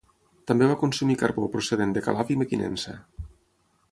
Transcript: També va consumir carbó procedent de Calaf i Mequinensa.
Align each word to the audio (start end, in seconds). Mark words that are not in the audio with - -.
També 0.51 0.69
va 0.71 0.77
consumir 0.83 1.17
carbó 1.23 1.51
procedent 1.57 1.93
de 1.97 2.03
Calaf 2.07 2.33
i 2.37 2.39
Mequinensa. 2.43 2.99